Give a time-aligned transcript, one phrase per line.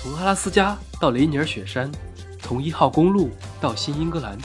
[0.00, 1.90] 从阿拉斯加到雷尼尔雪山，
[2.38, 4.38] 从一号公路到新英格兰，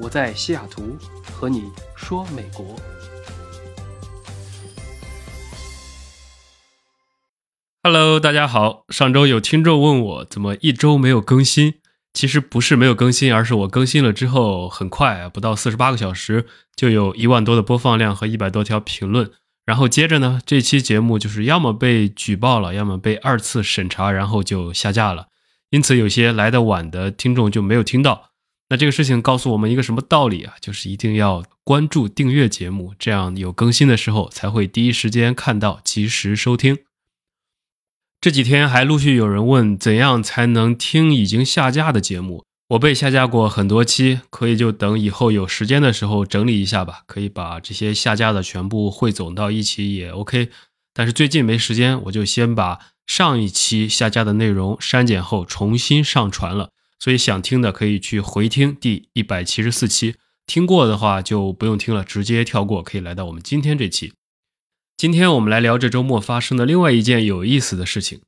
[0.00, 2.74] 我在西雅图和你说美国。
[7.84, 8.84] Hello，大家好。
[8.88, 11.74] 上周有听众问我怎么一周没有更新，
[12.12, 19.30] 其实不是没有更新，而是我更新了之后很快，不到四十八个小时就有一万多的播放量和一百多条评论。
[19.64, 25.28] 然后接着呢，这期节目就是要么被举报了，要么被二次审查，然后就下架了。
[25.70, 28.30] 因此，有些来的晚的听众就没有听到。
[28.68, 30.54] 那这个事情告诉我们一个什么道理啊？
[30.60, 36.78] 就是一定要关注、订阅节目，这样有更新的时候才会第一时间看到，及时收听。
[38.20, 42.44] 这几天还陆续有人问，怎样才能听已经下架的节目？
[42.72, 47.02] 我被下架过很多期，可以就等以后有时间的时候整理一下吧。
[47.06, 50.48] 可以把这些下架的全部汇总到一起也 OK。
[50.94, 56.70] 但是最近没时间，我就先把上一期下架的内容删减后重新上传了。
[56.98, 60.14] 所以想听的可以去回听第一百七十四期，
[60.46, 64.14] 听过的话就不用听了，直接跳过，可以来到我们今天这期。
[64.96, 68.22] 今天我们来聊这周末发生的另外一件有意思的事情。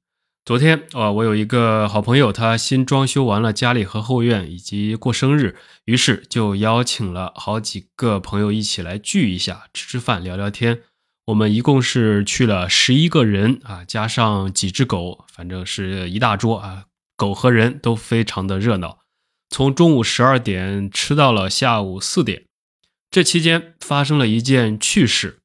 [0.44, 10.82] 昨天啊，我有一个好朋友，他新装修完了家里和后院，以及过生日，于是就邀请了好几个朋友一起来聚一下，吃吃饭，聊聊天。
[11.28, 16.84] 我们一共是去了十一个人啊，加上几只狗，反正是一大桌啊，
[17.16, 18.98] 狗和人都非常的热闹。
[19.48, 22.44] 从中午十二点吃到了下午四点，
[23.10, 25.38] 这期间发生了一件趣事。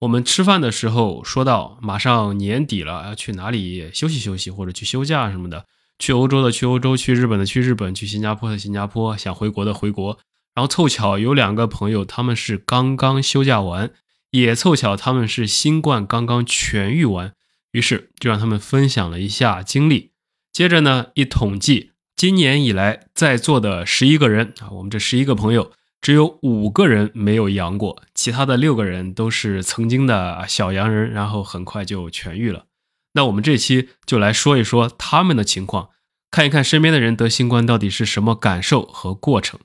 [0.00, 5.64] 我们吃饭的时候说到，马上年底了，要去哪里休息休息，或者去休假什么的。
[5.98, 10.18] 去欧洲的去欧洲，去日本的去日本，去新加坡的新加坡，想回国的回国。
[10.54, 13.90] 然后凑巧有两个朋友，他们是刚刚休假完，
[14.30, 17.32] 也凑巧他们是新冠刚刚痊愈完，
[17.72, 20.12] 于是就让他们分享了一下经历。
[20.52, 25.72] 接着呢，一统计，今年以来在座的十一个人啊，我们这十一个朋友。
[26.00, 32.66] 只有五个人没有阳过，其他的六个人都是曾经的小阳人，然后很快就痊愈了。
[33.14, 35.90] 那我们这期就来说一说他们的情况，
[36.30, 39.58] 看一看身边的人得新冠到底是什么感受和过程。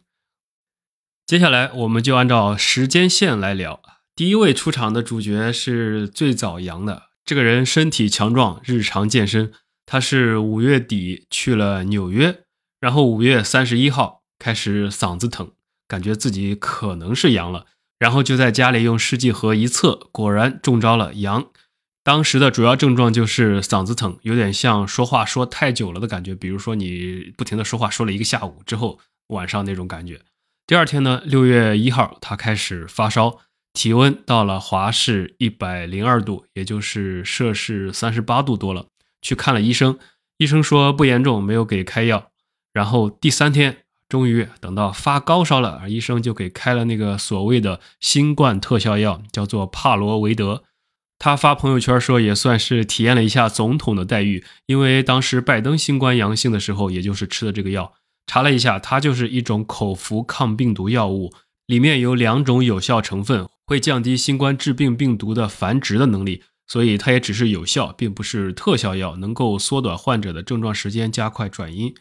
[1.28, 3.82] 接下来我们就按照时间线来聊。
[4.16, 9.54] 第一位出场的主角是最早阳的这个人，身体强壮，日常健身。
[9.86, 12.44] 他是五月底去了纽约，
[12.80, 15.52] 然后五月三十一号开始嗓子疼。
[15.92, 17.66] 感觉自己可能是阳了，
[18.00, 21.50] 然后就在家里用试剂盒一测，果然中招了阳。
[22.02, 30.22] 当时的主要症状就是嗓子疼，有点像说话说太久了的感觉，比如说你不停的说话说了一个下午之后，晚上那种感觉。
[30.66, 33.40] 第二天呢，六月一号，他开始发烧，
[33.74, 38.86] 体温到了华氏一百零二度，也就是摄氏三十八度多了，
[39.22, 40.00] 去看了医生，
[40.38, 42.32] 医生说不严重，没有给开药。
[42.72, 43.80] 然后第三天。
[44.12, 50.66] 终于等到发高烧了，医生就给开了那个所谓的新冠特效药，叫做帕罗维德。
[51.18, 57.94] 他发朋友圈说，也算是体验了一下总统的待遇，因为当时拜登新冠阳性的时候，也就是吃的这个药。
[58.28, 61.32] 查了一下，它就是一种口服抗病毒药物，
[61.66, 71.94] 里面有两种有效成分，会降低新冠致病病毒的繁殖的能力，所以它也只是有效，并不是特效药，能够缩短患者的症状时间，加快转阴。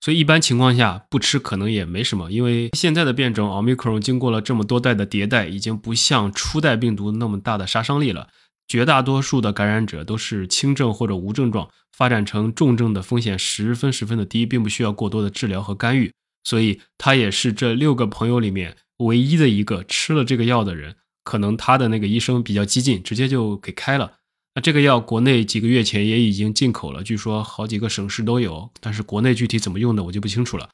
[0.00, 8.28] 所以一般情况下不吃可能也没什么，因为现在的变种奥密克戎经过了这么多代的迭代，已经不像初代病毒那么大的杀伤力了。
[8.68, 16.12] 绝大多数的感染者都是轻症或者无症状，发展成重症的风险十分十分的低，并不需要过多的治疗和干预。
[16.44, 20.96] 所以他也是这六个朋友里面唯一的一个吃了这个药的人。
[21.24, 24.17] 可能他的那个医生比较激进，直接就给开了。
[24.60, 30.70] 这个药国内几个月前也已经进口了，据说好几个省市都有，但是国内具体怎么用的我就不清楚了。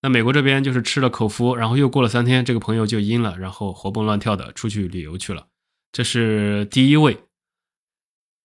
[0.00, 5.46] 那美国这边就是吃了口服，然后又过了三天，这个朋友就阴了，然后活蹦乱跳的出去旅游去了。
[5.92, 7.18] 这是第一位。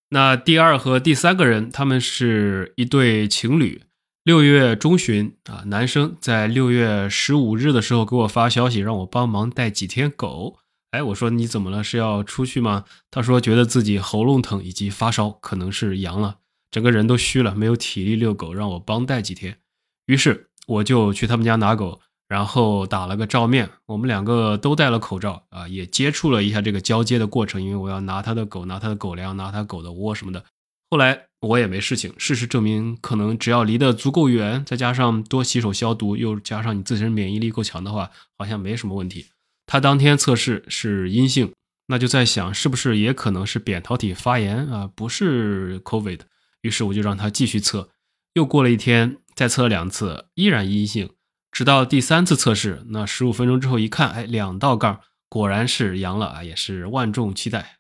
[0.10, 3.84] 那第二和第三个人，他们是一对情侣。
[4.24, 10.60] 六月中旬啊，男生在六月十五日的时候给我发消息，让我帮忙带几天狗。
[10.94, 11.84] 哎，我说你怎么了？
[11.84, 12.86] 是要出去吗？
[13.10, 16.36] 他说觉得自己喉咙疼以及发烧，可能是阳了，
[16.70, 19.58] 整个人都虚了，没有体力遛狗，让我帮带几天。
[20.06, 23.72] 于是我就去他们家拿狗，然后打了个照面。
[23.88, 30.46] 我们两个都戴了口罩啊，也接触了一下这个交接的过程，因为我要拿他的狗，拿他的狗粮，拿他狗的窝什么的。
[30.92, 39.26] 后来我也没事情，事实证明，可能只要离得足够远，再加上多洗手消毒，又加上你自身免疫力够强的话，好像没什么问题。
[39.66, 41.54] 他当天测试是阴性，
[41.88, 46.20] 那就在想是不是也可能是扁桃体发炎啊，不是 COVID。
[46.62, 47.90] 于是我就让他继续测，
[48.34, 51.10] 又过了一天，再测了两次，依然阴性。
[51.52, 57.78] 直到第三次测试，那十五分钟之后一看，哎，两道杠，果然是阳了啊，也是万众期待。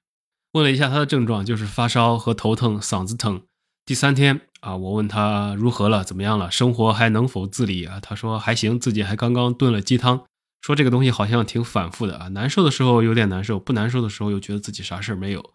[0.51, 3.41] 问了一下他的症状，就是发烧和头疼、嗓子疼。
[3.85, 7.99] 第三天啊，我问他如何了，怎么样了，生活还能否自理啊？
[7.99, 10.25] 他说还行，自己还刚刚炖了鸡汤。
[10.63, 15.53] 说这个东西好像挺反复的啊，难受的时候有点难受，不难受的时候又觉得自己啥事儿没有。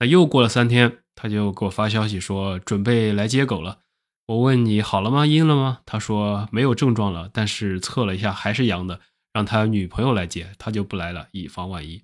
[0.00, 3.78] 那又过了三天，他就给我发消息说准备来接狗了。
[4.26, 5.24] 我问你好了吗？
[5.26, 5.78] 阴了吗？
[5.86, 9.00] 他说没有症状了，但是测了一下还是阳的，
[9.32, 12.02] 让他女朋友来接，他就不来了，以防万一。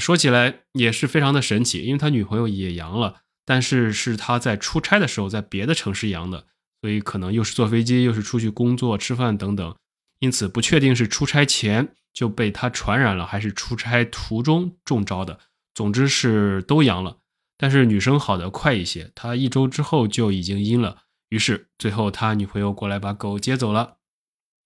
[0.00, 6.46] 说起来也是非常的神奇，因为他女朋友也阳了，但是是他在出差的时候在别的城市阳的，
[6.80, 9.76] 所以可能又是坐飞机，又是出去工作、吃饭等等，
[10.22, 15.40] 因此不确定是出差前就被他传染了，还是出差途中中招的。
[15.74, 17.18] 总之是都阳了，
[17.58, 20.98] 但是女生好的快一些，她一周之后就已经阴了。
[21.30, 23.96] 于是最后他女朋友过来把狗接走了，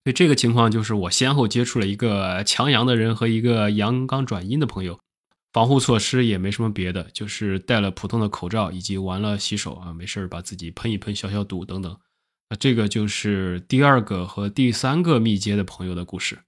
[0.03, 4.99] 所以这个情况就是我先后接触了一个强阳的人和一个阳刚转阴的朋友，
[5.53, 11.97] 防护措施也没什么别的，就是戴了普通的口罩以及完了洗手啊，没事儿把自己喷一喷消消毒等等。
[12.49, 16.39] 那这个就是第二个和第三个密接的朋友的故事。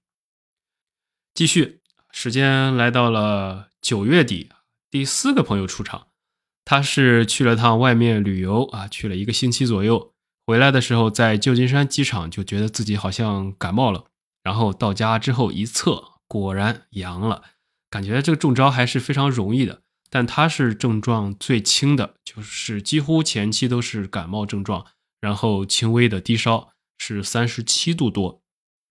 [1.34, 1.80] 继续，
[2.10, 4.50] 时间来到了九月底，
[4.90, 6.08] 第四个朋友出场。
[6.64, 10.12] 他是去了趟外面旅游啊，去了一个星期左右，
[10.46, 14.04] 回来的时候在旧金山机场就觉得自己好像感冒了，
[14.42, 17.42] 然后到家之后一测，果然阳了，
[17.88, 19.82] 感觉这个中招还是非常容易的。
[20.10, 24.86] 但他是症状最轻的，就是几乎前期都是感冒症状，
[25.20, 28.42] 然后轻微的低烧是三十七度多。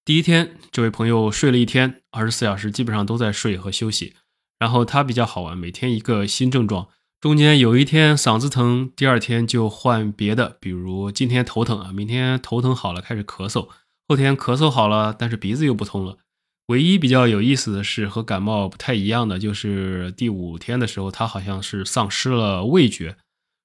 [0.05, 4.15] 第一天，这位朋友睡了一天，二十四小时基本上都在睡和休息，
[4.57, 6.87] 然后他比较好玩，每天一个新症状。
[7.21, 13.67] 中间有一天嗓子疼，第二天就换别的，比如今天头疼啊，明天头疼好了开始咳嗽，
[14.07, 16.17] 后天咳嗽好了，但是鼻子又不通了。
[16.67, 23.17] 唯一比较有意思的是和感冒不太一样的，就是第五天的时候，他好像是丧失了味觉。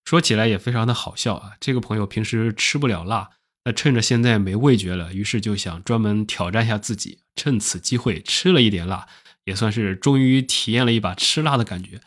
[0.05, 3.31] 说起来也非常的好笑啊，这个朋友平时吃不了辣，
[3.65, 9.09] 那趁着现在没味觉了，于是就想专门挑战一下自己，趁此机会吃了一点辣，
[9.45, 12.01] 也算是终于体验了一把吃辣的感觉。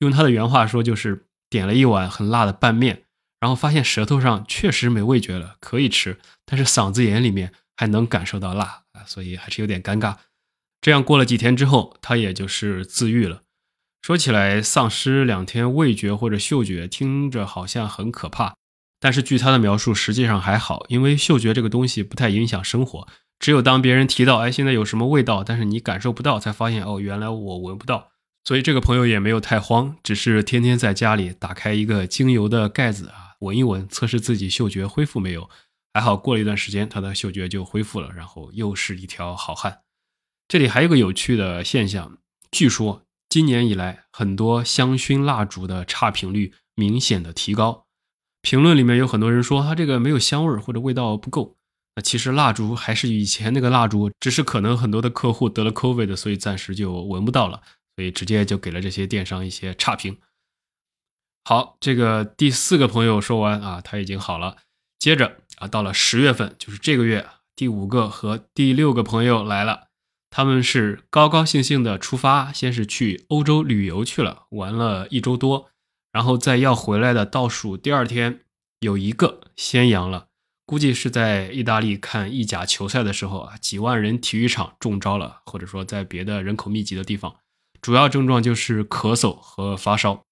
[0.00, 3.04] 用他的原话说，就是点了一碗很辣的拌面，
[3.38, 10.16] 然后发现舌头上确实没味觉了，可以吃，但是嗓子眼里面还能感受到辣啊，所以还是有点尴尬。
[10.80, 13.43] 这样过了几天之后，他也就是自愈了。
[14.04, 18.54] 说起来，丧失两天味觉或者嗅觉，听着好像很可怕，
[19.00, 23.08] 但是据他的描述，实际上还好，因为嗅觉这个东西不太影响生活，
[23.38, 28.10] 只有当别人提到，哎，现在有什么味道，但是你感受不到，才发现，哦，原来我闻不到。
[28.44, 35.48] 所以这个朋友也没有太慌，只是天天在家里打开一个精油的盖子啊，闻一闻，测试自己嗅觉恢复没有。
[35.94, 39.78] 还好过了一段时间，他的嗅觉就恢复了，然后又是一条好汉。
[40.46, 42.18] 这里还有个有趣的现象，
[42.50, 43.03] 据说
[43.34, 47.88] 今年以来很多香薰蜡烛的差评率明显的提高。
[48.42, 51.56] 评论里面有很多人说它这个没有香味儿或者味道不够。
[51.96, 57.60] 那其实蜡烛还是以前那个蜡烛，只是可能很多的客户得了 COVID，所以暂时就闻不到了。
[57.96, 60.16] 所以直接就给了这些电商一些差评。
[61.44, 64.58] 好，这个第四个朋友说完啊，他已经好了。
[65.00, 67.26] 接着啊，到了十月份，就是这个月，
[67.56, 69.88] 第五个和第六个朋友来了。
[70.36, 75.70] 他们是高高兴兴的出发，先是去欧洲旅游去了，玩了一周多，
[76.10, 78.40] 然后在要回来的倒数第二天，
[78.80, 80.26] 有一个先阳了，
[80.66, 87.36] 估计是在意大利看意甲球赛的时候啊，几万人体育场中招了，或者说在别的人口密集的地方。
[87.80, 90.24] 主要症状就是咳嗽和发烧。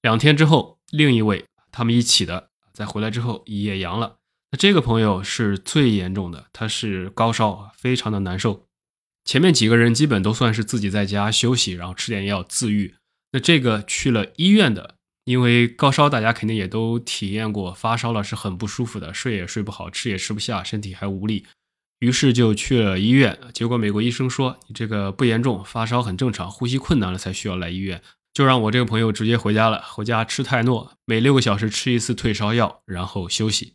[0.00, 4.16] 两天之后，另一位他们一起的在回来之后也阳了。
[4.50, 8.62] 那这个朋友是最严重的，他是高烧，非常的难受。
[9.26, 12.94] 前面几个人基本都算是自己在家休息，然后吃点药自愈。
[13.32, 21.44] 那这个去了医院的，因为高烧，大家肯定也都体验过，发烧了是很不舒服的，睡也睡不好，吃也吃不下，身体还无力。
[21.98, 28.00] 于是就去了医院，结果美国医生说你这个不严重，发烧很正常，呼吸困难了才需要来医院，
[28.32, 33.74] 就让我这个朋友直接回家了，回家吃泰诺，每六个小时吃一次退烧药，然后休息。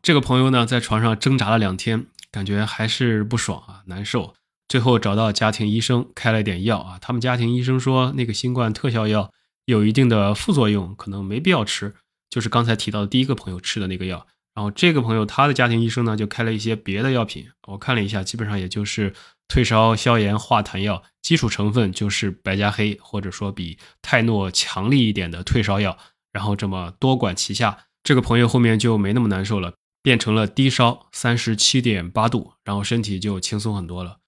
[0.00, 4.34] 这个朋友呢，在床上挣扎了两天，感觉还是不爽啊，难受。
[4.68, 9.32] 最后找到家庭医生开了点药啊，他们家庭医生说那个新冠特效药
[9.64, 11.94] 有一定的副作用，可能没必要吃，
[12.28, 14.26] 就是刚才提到的第一个朋友吃的那个药。
[14.54, 19.12] 然后这个朋友他的家庭医生呢就开了一些别的药品，我看了一下，基本上也就是
[19.48, 25.98] 退烧、消炎、化痰药，基础成分就是白加黑，或者说比泰诺强力一点的退烧药。
[26.32, 34.18] 然后这么多管齐下，这个朋友后面就没那么难受了，变成了低烧三十七点八度，然后身体就轻松很多了。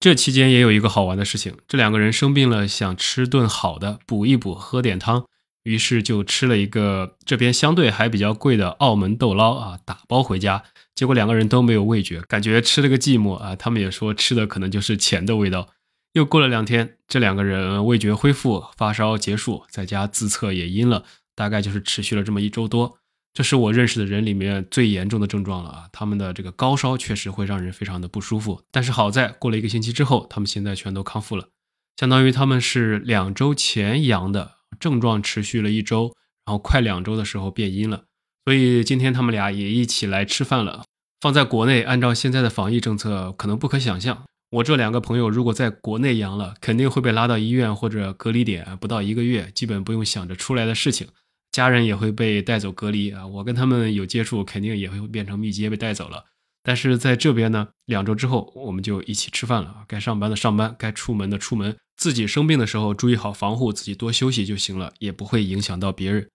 [0.00, 5.26] 这期间也有一个好玩的事情，这两个人生病了，想吃顿好的补一补，喝点汤，
[5.64, 10.62] 于是就吃了一个这边相对还比较贵的澳门豆捞啊，打包回家。
[10.94, 13.56] 结果两个人都没有味觉，感觉吃了个寂寞啊。
[13.56, 15.68] 他们也说吃的可能就是钱的味道。
[16.12, 22.98] 又过了两天，这两个人味觉恢复，发烧结束，在家自测也阴了，大概就是持续了这么一周多。
[23.38, 25.88] 这是我认识的人里面最严重的症状了啊！
[25.92, 31.50] 他们的这个高烧确实会让人非常的不舒服，但是好在过了一个星期之后，他们现在全都康复了，
[31.96, 36.16] 相当于他们是两周前阳的，症状持续了一周，
[36.46, 38.06] 然后快两周的时候变阴了。
[38.44, 40.82] 所以今天他们俩也一起来吃饭了。
[41.20, 44.24] 放在国内，按照现在的防疫政策，可能不可想象。
[44.50, 51.06] 我这两个朋友如果在国内阳了，肯定会被拉到医院或者隔离点，不到一个月，基本不用想着出来的事情。
[51.52, 53.26] 家人也会被带走隔离啊。
[53.26, 56.24] 我跟他们有接触，肯定也会变成密接被带走了。
[56.62, 59.84] 但是在这边呢，两周之后我们就一起吃饭了。
[59.86, 61.76] 该上班的上班，该出门的出门。
[61.96, 66.28] 自己生病的时候注意好防护，自己多休息就行了，也不会影响到别人。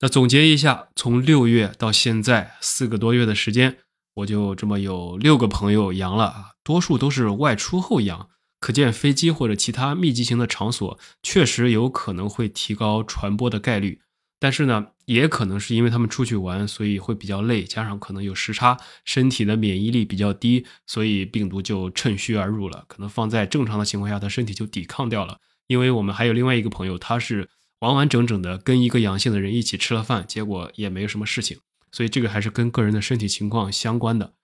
[0.00, 3.78] 那总结一下，从六月到现在四个多月的时间，
[4.14, 8.28] 我就这么有六个朋友阳了啊，多数都是外出后阳，
[8.60, 14.00] 可见飞机或者其他密集型的场所确实有可能会提高传播的概率。
[14.38, 22.84] 但是呢，也可能是因为他们出去玩，所以会比较累，加上可能有时差，身体的免疫力比较低，所以病毒就趁虚而入了。
[22.86, 25.38] 可能放在正常的情况下，他身体就抵抗掉了。
[25.66, 27.48] 因为我们还有另外一个朋友，他是。
[27.80, 34.34] 完完整整的跟一个阳性的人一起吃了饭，结果也没有什么事情，所以这个还是跟个人的身体情况相关的。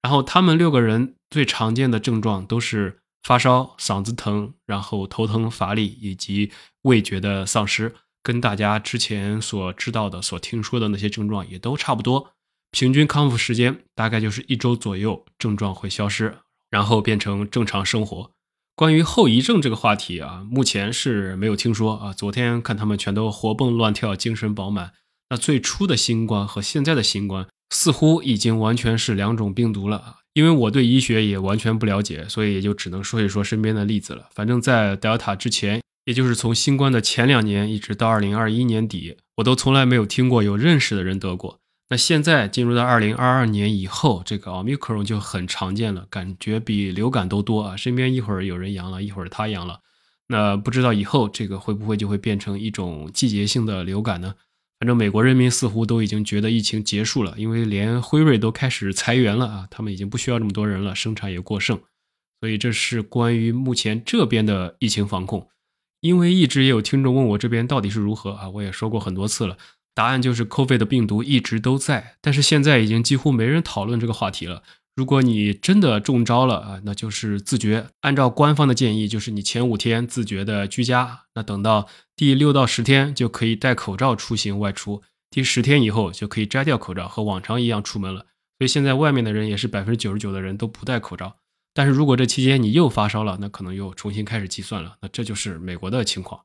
[0.00, 6.52] 然后他们六个人最常见的症状都是发烧、嗓子疼，然后头疼、乏力以及
[6.82, 12.32] 味觉的丧失，跟大家之前所知道的、所听说的那些症状也都差不多。
[12.70, 16.38] 平均康复时间大概就是一周左右，症状会消失，
[16.70, 18.30] 然后变成正常生活。
[18.76, 22.12] 关于后遗症这个话题啊，目前是没有听说啊。
[22.12, 24.92] 昨天看他们全都活蹦乱跳，精神饱满。
[25.30, 30.16] 那最初的新冠和现在的新冠似乎已经完全是两种病毒了啊。
[30.34, 34.28] 因为我对医学也完全不了解，所以也就只能说一说身边的例子了。
[34.34, 41.60] 反正，在 Delta 之前，也就是从新冠的前两年一直到二零二一年底，我都从来没有听过有认识的人得过。
[41.90, 47.76] 那现在进入到二零二二年以后，这个奥密克戎就很常见了，感觉比流感都多啊！
[47.76, 49.80] 身边一会儿有人阳了，一会儿他阳了，
[50.28, 54.34] 那不知道以后这个会不会就会变成一种季节性的流感呢？
[54.84, 61.80] 反正美国人民似乎都已经觉得疫情结束了，因为连辉瑞都开始裁员了啊，他们已经不需要这么多人了，生产也过剩。
[62.38, 65.48] 所以这是关于目前这边的疫情防控。
[66.02, 69.56] 因为一直也有听众问我这边到底是如何啊，我也说过很多次了。
[69.94, 74.62] 答案就是，COVID 的病毒一直都在，但是现在已经几乎没人讨论这个话题了。
[74.96, 77.88] 如果你真的中招了啊，那就是自觉。
[78.02, 88.26] 按照官方的建议，就是你前五天自觉的居家，那等到第六到十天就可以戴口罩出行外出，第十天以后就可以摘掉口罩，和往常一样出门了。
[88.58, 91.38] 所以现在外面的人也是百分之九十九的人都不戴口罩。
[91.72, 94.98] 但是如果这期间你又发烧了，那可能又重新开始计算了。
[95.02, 96.42] 那这就是美国的情况。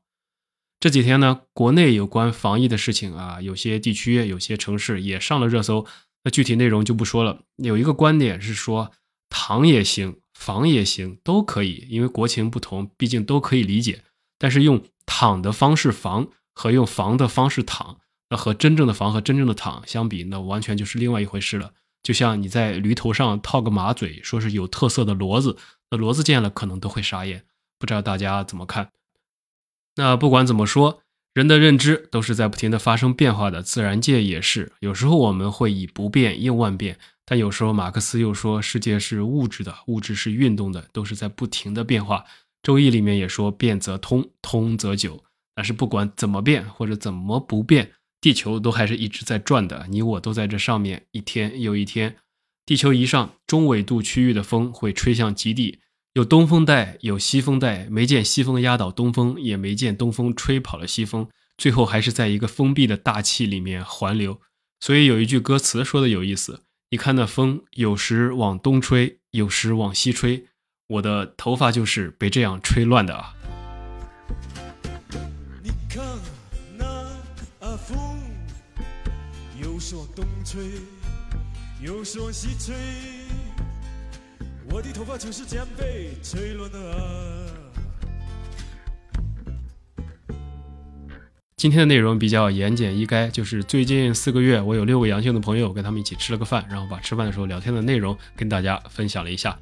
[0.80, 5.86] 这几天呢，国内有关防疫的事情啊，有些地区、有些城市也上了热搜。
[6.22, 7.42] 那具体内容就不说了。
[7.56, 8.92] 有一个观点是说，
[9.28, 14.04] 躺也行，防也行，都可以，因为国情不同，毕竟都可以理解。
[14.38, 21.72] 但是用躺的方式防和用防的方式躺，那和真正的防和真正的躺相比，那完全就是另外一回事了。
[22.02, 25.58] 就像你在驴头上套个马嘴，说是有特色的骡子，
[25.90, 27.44] 那骡子见了可能都会傻眼。
[27.78, 28.90] 不知道大家怎么看？
[29.96, 34.72] 那不管怎么说，人的认知都是在不停的发生变化的，自然界也是。
[34.80, 42.24] 有时候我们会以不变应万变，但有时候马克思又说世界是物质的，物质是运动的，都是在不停的变化。
[42.62, 45.22] 周易里面也说变则通，通则久。
[45.54, 52.16] 但是不管怎么变或者怎么不变，地球都还是一直在转的，你我都在这上面一天又一天。
[52.66, 55.78] 地球仪上中纬度区域的风会吹向极地。
[56.14, 64.40] 有东风带，有西风带，没见西风压倒东风，也没见东风吹跑了西风，最后还是在一个封闭的大气里面环流。
[64.80, 70.46] 所以有一句歌词说的有意思，你看那风，有时往东吹，有时往西吹，
[70.88, 73.32] 我的头发就是被这样吹乱的啊。
[75.62, 76.04] 你看
[76.76, 77.96] 那风，
[79.62, 80.60] 有时往东吹，
[81.80, 82.74] 有时往西吹。
[84.72, 86.78] 我的头发就是这样被吹乱的。
[91.56, 99.58] 今天的内容比较言简意赅，就是最近四个月我有六个阳性的朋友，跟他们一起吃了个饭，然后把吃饭的时候聊天的内容跟大家分享了一下。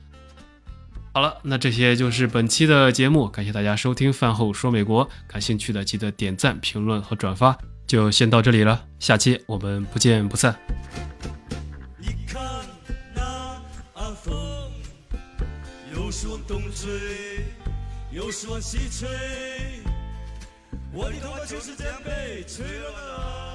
[1.15, 10.55] 好了，那这些就是本期的节目，感谢大家收听饭后说美国，感兴趣的记得点赞、评论和转发，就先到这里了，下期我们不见不散。
[16.21, 17.47] 是往东吹，
[18.11, 19.09] 又是往西吹，
[20.93, 23.48] 我的头发就是这样被吹乱了。